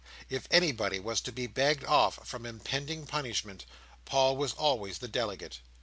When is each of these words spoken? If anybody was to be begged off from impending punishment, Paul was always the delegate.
If 0.31 0.47
anybody 0.49 0.99
was 0.99 1.21
to 1.21 1.31
be 1.31 1.45
begged 1.45 1.83
off 1.85 2.25
from 2.27 2.43
impending 2.47 3.05
punishment, 3.05 3.67
Paul 4.03 4.35
was 4.35 4.53
always 4.53 4.97
the 4.97 5.07
delegate. 5.07 5.59